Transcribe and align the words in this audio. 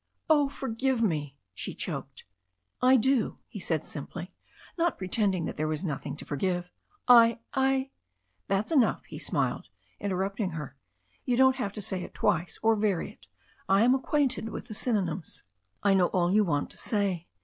"Oh, 0.31 0.49
forgive 0.49 1.03
me" 1.03 1.37
she 1.53 1.75
choked. 1.75 2.23
'T 2.83 2.97
do," 2.97 3.37
he 3.47 3.59
said 3.59 3.85
simply, 3.85 4.33
not 4.75 4.97
pretending 4.97 5.45
that 5.45 5.57
there 5.57 5.67
was 5.67 5.83
noth 5.83 6.07
ing 6.07 6.17
to 6.17 6.25
forgive. 6.25 6.71
"I— 7.07 7.37
I'' 7.53 7.91
"That's 8.47 8.71
enough," 8.71 9.05
he 9.05 9.19
smiled, 9.19 9.67
interrupting 9.99 10.53
her. 10.53 10.75
"You 11.23 11.37
don't 11.37 11.57
have 11.57 11.73
to 11.73 11.83
say 11.83 12.01
it 12.01 12.15
twice, 12.15 12.57
or 12.63 12.75
vary 12.75 13.11
it. 13.11 13.27
I 13.69 13.83
am 13.83 13.93
acquainted 13.93 14.49
with 14.49 14.65
the 14.69 14.73
S3monyms. 14.73 15.43
I 15.83 15.93
know 15.93 16.07
all 16.07 16.33
you 16.33 16.43
want 16.43 16.71
to 16.71 16.77
say. 16.77 17.27